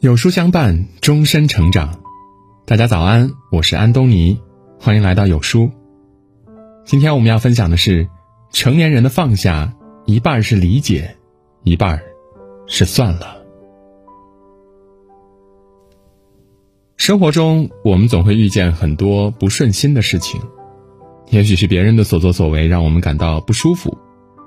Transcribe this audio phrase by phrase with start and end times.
[0.00, 2.02] 有书相伴，终身成长。
[2.66, 4.38] 大家早安，我是安东尼，
[4.78, 5.70] 欢迎来到有书。
[6.84, 8.10] 今天我们要分享的是，
[8.50, 9.72] 成年人的放下，
[10.04, 11.16] 一半是理解，
[11.62, 12.02] 一半
[12.66, 13.38] 是算了。
[16.98, 20.42] 生活中，我们总会遇见很多不顺心的事情，
[21.30, 23.96] 也许是别人的所作所为让我们感到不舒服，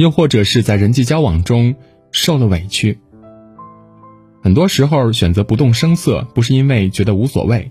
[0.00, 1.74] 又或者是在人际交往中
[2.10, 2.98] 受了委屈。
[4.42, 7.70] 很多时候，选择不动声色，不是因为觉得无所谓，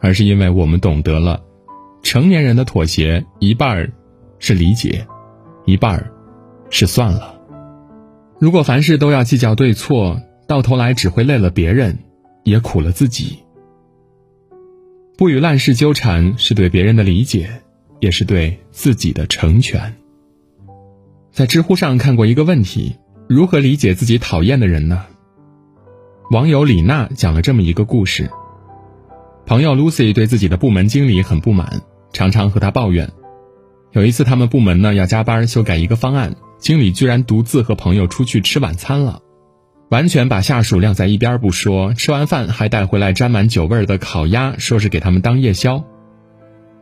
[0.00, 1.42] 而是因为我们懂得了，
[2.00, 3.92] 成年人的妥协一半儿
[4.38, 5.04] 是理解，
[5.64, 6.12] 一半儿
[6.70, 7.40] 是算了。
[8.38, 11.98] 如果凡事都要计较对错，到头来只会累了别人，
[12.44, 13.40] 也苦了自己。
[15.18, 17.50] 不与烂事纠缠，是对别人的理解，
[17.98, 19.92] 也是对自己的成全。
[21.34, 22.94] 在知乎上看过一个问题：
[23.28, 25.04] 如何理解自己讨厌的人呢？
[26.30, 28.30] 网友李娜讲了这么一个故事：
[29.44, 33.10] 朋友 Lucy 对自己的部门经理很不满，常常和他抱怨。
[33.90, 39.20] 有一次，他们部门呢要加班修改一个方案，经理居然独自和朋友出去吃晚餐了，
[39.90, 41.94] 完全把下属晾在一边不说。
[41.94, 45.82] 吃完饭还带回来沾满酒味的烤鸭，说是给他们当夜宵。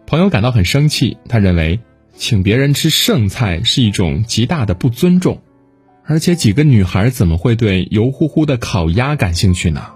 [0.06, 1.80] 朋友感到很生气，他认为
[2.14, 5.42] 请别人吃剩菜是一种极大的不尊重。
[6.04, 9.92] 而且几个女孩怎么会对油乎乎的烤鸭感兴趣呢？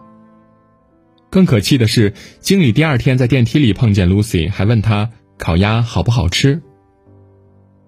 [1.31, 6.63] 更可气的是，经理第二天在电梯里碰见 Lucy，还问她烤鸭好不好吃。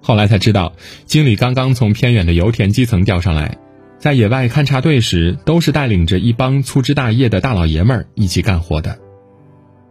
[0.00, 0.74] 后来才知道，
[1.06, 3.58] 经理刚刚从偏远的油田基层调上来，
[3.98, 8.98] 在野外勘察队时，都是带领着一帮粗枝大叶的大老爷们儿一起干活的。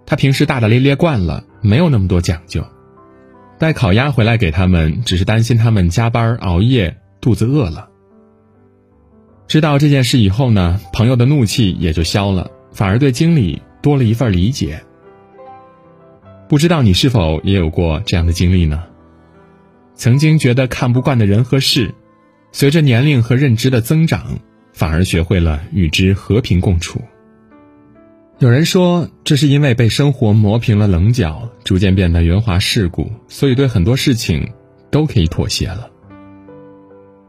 [0.05, 2.65] 他平时大大咧咧惯了，没有那么多讲究，
[3.59, 7.89] 带烤鸭回来给他们，只是担心他们加班熬夜，肚子饿了。
[9.47, 14.83] 知道这件事以后呢，朋友的怒气也就消了，反而对经理多了一份理解。
[16.47, 18.83] 不知道你是否也有过这样的经历呢？
[19.95, 21.95] 曾经觉得看不惯的人和事，
[22.51, 24.37] 随着年龄和认知的增长，
[24.71, 27.01] 反而学会了与之和平共处。
[28.39, 34.53] 有人说，这是因为被生活磨平了棱角，逐渐变得圆滑世故，所以对很多事情
[34.91, 35.89] 都可以妥协了。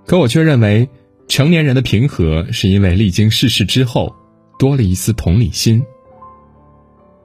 [0.07, 0.89] 可我却认为。
[1.31, 4.17] 成年人的平和，是因为历经世事之后，
[4.59, 5.85] 多了一丝同理心。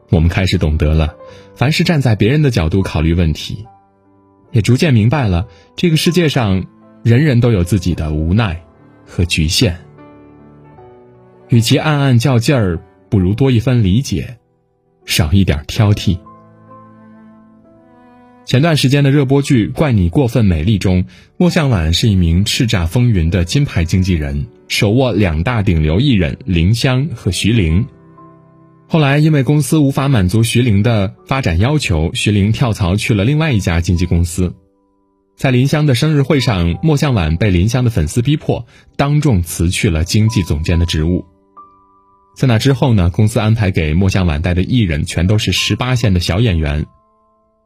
[0.10, 1.16] 我们开始懂得了，
[1.56, 3.66] 凡是站在别人的角度考虑问题，
[4.52, 6.66] 也逐渐明白了，这个世界上
[7.02, 8.62] 人人都有自己的无奈
[9.06, 9.80] 和局限。
[11.48, 12.82] 与其暗暗较劲儿，
[13.14, 14.40] 不如多一分理解，
[15.06, 16.18] 少一点挑剔。
[18.44, 21.06] 前段时间的热播剧《怪你过分美丽》中，
[21.38, 27.86] 莫向晚是一名叱咤风云的金牌经纪人，手握两大顶流艺人林湘和徐玲。
[28.88, 34.56] 后来因为公司无法满足徐玲的发展要求，徐玲跳槽去了另外一家经纪公司。
[35.38, 38.66] 在林湘的生日会上，莫向晚被林湘的粉丝逼迫，
[38.98, 41.24] 当众辞去了经纪总监的职务。
[42.36, 46.86] 在那之后呢，公司安排给莫向晚带的艺人全都是十八线的小演员。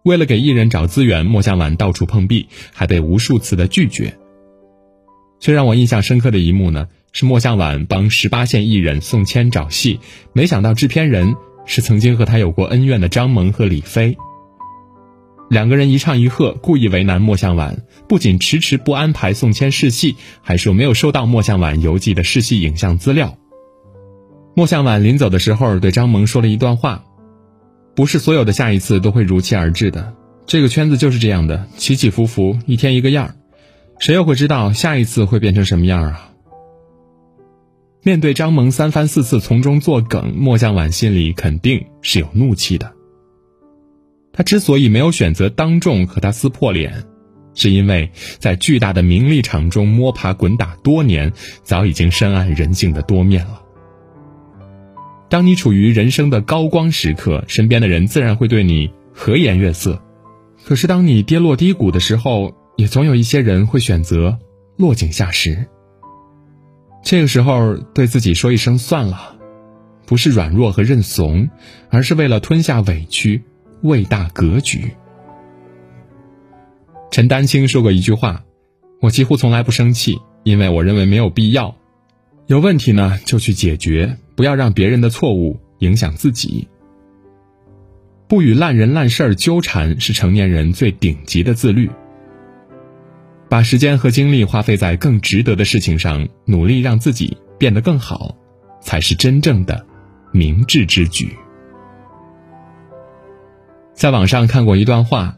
[0.04, 4.18] 为了给艺人找资源，莫向晚到处碰壁，还被无数次的拒绝。
[5.40, 10.00] 最让我印象深刻的一幕呢，是莫向晚帮十八线艺人送签找戏，
[10.34, 11.36] 没想到制片人
[11.66, 14.18] 是曾经和他有过恩怨的张萌和李飞。
[15.50, 23.38] 两个人一唱一和，故意为难莫向晚，不仅迟迟不安排送签试戏，还说没有收到莫向晚邮寄的试戏影像资料。
[24.58, 27.04] 莫向晚临走的时候对张萌说了一段话。
[27.96, 30.16] 不是所有的下一次都会如期而至的，
[30.48, 33.36] 这个圈子就是这样的，起起伏伏，一天一个样儿，
[34.00, 36.32] 谁又会知道下一次会变成什么样啊？
[38.02, 42.92] 面对张萌三番四次从中作梗，莫向晚心里肯定是有怒气的。
[44.34, 47.04] 他之所以没有选择当众和他撕破脸，
[47.54, 48.10] 是因为
[48.40, 53.62] 在巨大的名利场中摸爬滚打多年，早已经深谙人性的多面了。
[55.30, 60.02] 当你处于人生的高光时刻，身边的人自然会对你和颜悦色；
[60.64, 64.40] 可是当你跌落低谷的时候，也总有一些人会选择
[64.78, 65.68] 落井下石。
[67.04, 69.36] 这个时候，对自己说一声算了，
[70.06, 71.50] 不是软弱和认怂，
[71.90, 73.44] 而是为了吞下委屈，
[73.82, 74.92] 为大格局。
[77.12, 78.44] 陈丹青说过一句话
[79.02, 81.76] ：“我几乎从来不生气，因为我认为没有必要。
[82.46, 86.68] 有问题呢，就去解决。”不要让别人的错误影响自己。
[88.28, 91.90] 不与烂人烂事儿纠缠，是成年人最顶级的自律。
[93.50, 98.38] 把时间和精力花费在更值得的事情上，努力让自己变得更好，
[98.80, 99.84] 才是真正的
[100.32, 101.36] 明智之举。
[103.94, 105.38] 在网上看过一段话，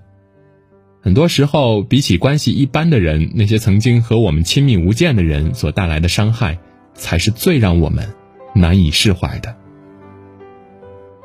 [1.02, 6.58] 很多时候，比起关系一般的人，那些曾经和我们亲密无间的人所带来的伤害，
[6.96, 8.14] 才是最让我们
[8.54, 9.56] 难以释怀的。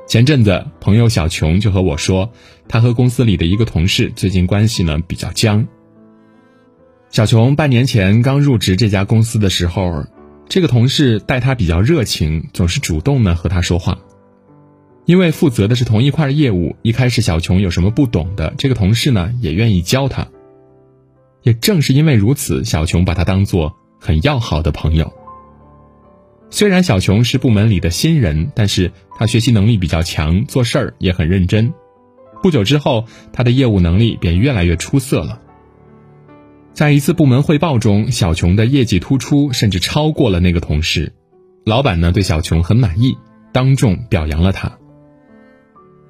[0.06, 2.30] 前阵子，朋友小琼就和我说，
[2.68, 5.66] 他和公司里的一个同事最近关系呢比较僵。
[7.10, 10.04] 小琼半年前刚入职这家公司的时候，
[10.48, 13.98] 这个同事待他比较热情，总是主动呢和他说话。
[15.06, 20.26] 因为负责的是同一块业务，一开始小琼有什么不懂的，这个同事呢也愿意教他。
[21.42, 25.12] 也正是因为如此，小琼把他当做很要好的朋友。
[26.54, 31.74] 虽然小琼是部门里的新人，但是他学习能力比较强，做事儿也很认真。
[32.44, 35.40] 不久之后，他的业务能力便越来越出色了。
[36.72, 41.12] 在一次部门汇报中，小琼的业绩突出，甚至超过了那个同事。
[41.64, 43.18] 老板呢对小琼很满意，
[43.52, 44.78] 当众表扬了他。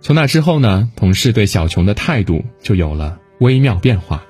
[0.02, 4.22] 从那之后呢，同事对小琼的态度就有了微妙变化。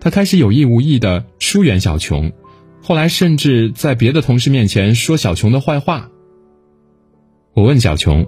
[0.00, 2.32] 他开始有意无意的疏远小琼，
[2.80, 6.10] 后来甚至在别的同事面前说小琼的坏话。
[7.54, 8.26] 我问小琼：“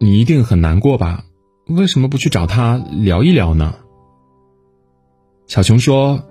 [0.00, 1.24] 你一定很难过吧？
[1.66, 3.74] 为什么不去找他聊一聊呢？”
[5.46, 6.22] 小琼说：“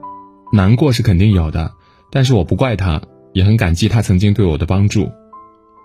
[0.54, 1.74] 难过是肯定有的，
[2.12, 3.02] 但是我不怪他，
[3.34, 5.10] 也很感激他曾经对我的帮助。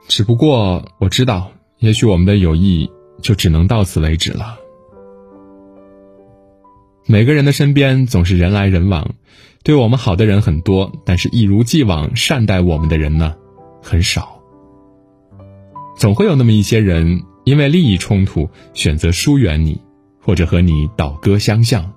[0.09, 4.59] 只不过我知道，也许我们的友谊……”就只能到此为止了。
[7.07, 9.15] 每个人的身边总是人来人往，
[9.65, 13.35] 对我们好的人很多，但是一如既往善待我们的人呢，
[13.83, 14.41] 很少。
[15.97, 19.81] 总会有那么一些人，因为利益冲突选择疏远你，
[20.21, 21.93] 或者和你倒戈相向。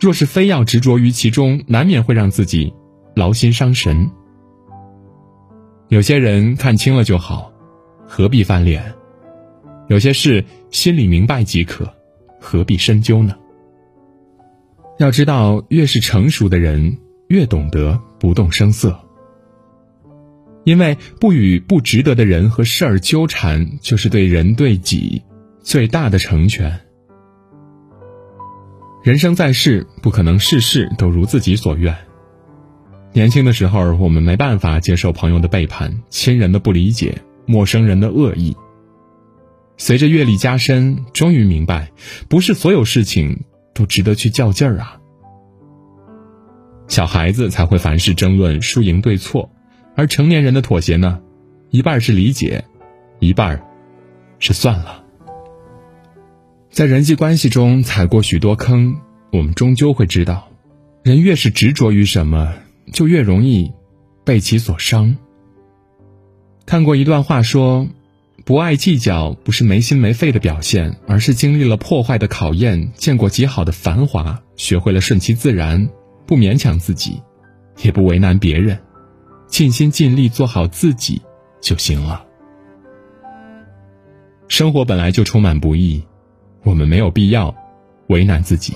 [0.00, 2.72] 若是非要执着于其中，难免会让自己
[3.14, 4.10] 劳心伤神。
[5.88, 7.52] 有些人看清了就好，
[8.06, 8.92] 何必翻脸？
[9.88, 11.88] 有些事心里明白即可，
[12.40, 13.36] 何必深究呢？
[14.98, 16.98] 要知道，越是成熟的人，
[17.28, 18.98] 越懂得不动声色。
[20.64, 25.22] 因为不与不值得的人和事儿纠缠，就是对人对己
[25.62, 26.80] 最大的成全。
[29.04, 31.96] 人生在世，不可能事事都如自己所愿。
[33.12, 38.54] 年轻的时候，我们没办法接受朋友的背叛、亲人的不理解、陌生人的恶意。
[39.76, 41.92] 随着阅历加深，终于明白，
[42.28, 43.44] 不是所有事情
[43.78, 44.98] 都值得去较劲儿啊。
[46.88, 49.48] 小孩子才会凡事争论输赢对错，
[49.94, 51.20] 而成年人的妥协呢，
[51.70, 52.64] 一半是理解，
[53.20, 53.62] 一半
[54.40, 55.04] 是算了。
[56.70, 58.96] 在人际关系中踩过许多坑，
[59.30, 60.48] 我们终究会知道，
[61.04, 62.52] 人越是执着于什么，
[62.92, 63.70] 就越容易
[64.24, 65.16] 被其所伤。
[66.66, 67.86] 看过一段话说。
[68.48, 75.90] 不爱计较不是没心没肺的表现，而是经历了破坏的考验，见过极好的繁华，学会了顺其自然，
[76.26, 77.20] 不勉强自己，
[77.82, 78.78] 也不为难别人，
[79.48, 81.20] 尽心尽力做好自己
[81.60, 82.24] 就行了。
[84.48, 86.02] 生活本来就充满不易，
[86.64, 87.54] 我们没有必要
[88.06, 88.72] 为难自己。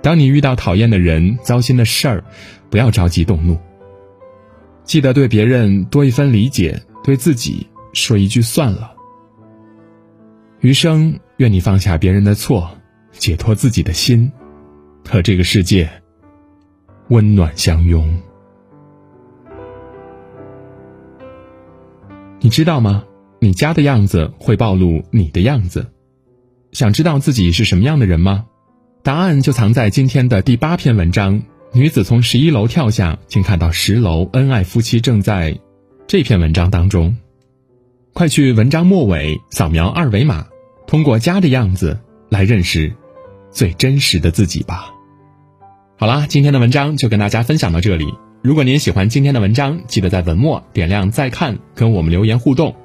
[0.00, 2.24] 当你遇到讨厌的人、糟心的事儿，
[2.70, 3.58] 不要着急动怒，
[4.82, 6.80] 记得对别人多一分理解。
[7.06, 8.92] 对自己说一句算了。
[10.58, 12.68] 余生愿你放下别人的错，
[13.12, 14.32] 解脱自己的心，
[15.08, 15.88] 和这个世界
[17.10, 18.20] 温暖相拥。
[22.40, 23.04] 你知道吗？
[23.38, 25.86] 你家的样子会暴露你的样子。
[26.72, 28.46] 想知道自己是什么样的人吗？
[29.04, 31.44] 答案就藏在今天的第八篇文章。
[31.72, 35.60] 女子从十一楼跳下，竟看到十楼恩爱夫妻正在。
[36.08, 37.16] 这篇文章当中，
[38.12, 40.46] 快去文章末尾扫描二维码，
[40.86, 41.98] 通过家的样子
[42.28, 42.94] 来认识
[43.50, 44.94] 最真实的自己吧。
[45.98, 48.06] 好啦，今天的文章就跟大家分享到这里。
[48.40, 52.76] 如果您喜欢今天的文章，记得在文末点亮再看，跟我们留言互动。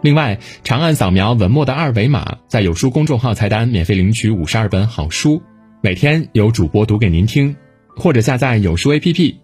[0.00, 5.42] 另外，长按扫描文末的二维码，在有书公众号菜单免费领取五十二本好书，
[5.80, 7.56] 每天有主播读给您听，
[7.96, 9.43] 或者下载有书 APP。